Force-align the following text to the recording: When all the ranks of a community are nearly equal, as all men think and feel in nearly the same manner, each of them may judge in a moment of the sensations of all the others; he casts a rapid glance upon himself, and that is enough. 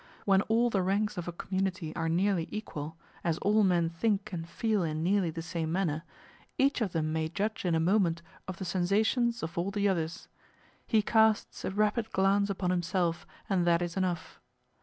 When 0.25 0.41
all 0.49 0.71
the 0.71 0.81
ranks 0.81 1.15
of 1.15 1.27
a 1.27 1.31
community 1.31 1.95
are 1.95 2.09
nearly 2.09 2.47
equal, 2.49 2.97
as 3.23 3.37
all 3.37 3.63
men 3.63 3.87
think 3.91 4.33
and 4.33 4.49
feel 4.49 4.81
in 4.81 5.03
nearly 5.03 5.29
the 5.29 5.43
same 5.43 5.71
manner, 5.71 6.01
each 6.57 6.81
of 6.81 6.91
them 6.91 7.13
may 7.13 7.29
judge 7.29 7.65
in 7.65 7.75
a 7.75 7.79
moment 7.79 8.23
of 8.47 8.57
the 8.57 8.65
sensations 8.65 9.43
of 9.43 9.59
all 9.59 9.69
the 9.69 9.87
others; 9.87 10.27
he 10.87 11.03
casts 11.03 11.63
a 11.63 11.69
rapid 11.69 12.11
glance 12.11 12.49
upon 12.49 12.71
himself, 12.71 13.27
and 13.47 13.67
that 13.67 13.83
is 13.83 13.95
enough. 13.95 14.41